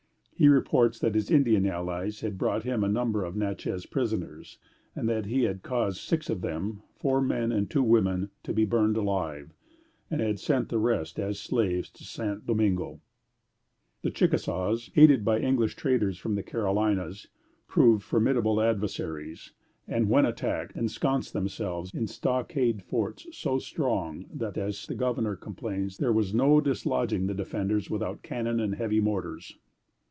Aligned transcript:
He 0.33 0.47
reports 0.49 0.97
that 1.01 1.13
his 1.13 1.29
Indian 1.29 1.67
allies 1.67 2.21
had 2.21 2.39
brought 2.39 2.63
him 2.63 2.83
a 2.83 2.89
number 2.89 3.23
of 3.23 3.35
Natchez 3.35 3.85
prisoners, 3.85 4.57
and 4.95 5.07
that 5.07 5.27
he 5.27 5.43
had 5.43 5.61
caused 5.61 5.99
six 5.99 6.31
of 6.31 6.41
them, 6.41 6.81
four 6.95 7.21
men 7.21 7.51
and 7.51 7.69
two 7.69 7.83
women, 7.83 8.31
to 8.41 8.51
be 8.51 8.65
burned 8.65 8.97
alive, 8.97 9.53
and 10.09 10.19
had 10.19 10.39
sent 10.39 10.69
the 10.69 10.79
rest 10.79 11.19
as 11.19 11.39
slaves 11.39 11.91
to 11.91 12.03
St. 12.03 12.43
Domingo. 12.43 13.01
The 14.01 14.09
Chickasaws, 14.09 14.89
aided 14.95 15.23
by 15.23 15.37
English 15.39 15.75
traders 15.75 16.17
from 16.17 16.33
the 16.33 16.41
Carolinas, 16.41 17.27
proved 17.67 18.01
formidable 18.03 18.59
adversaries, 18.59 19.51
and 19.87 20.09
when 20.09 20.25
attacked, 20.25 20.75
ensconced 20.75 21.33
themselves 21.33 21.93
in 21.93 22.07
stockade 22.07 22.81
forts 22.81 23.27
so 23.31 23.59
strong 23.59 24.25
that, 24.33 24.57
as 24.57 24.87
the 24.87 24.95
governor 24.95 25.35
complains, 25.35 25.99
there 25.99 26.11
was 26.11 26.33
no 26.33 26.59
dislodging 26.59 27.27
the 27.27 27.35
defenders 27.35 27.91
without 27.91 28.23
cannon 28.23 28.59
and 28.59 28.73
heavy 28.73 28.99
mortars. 28.99 29.55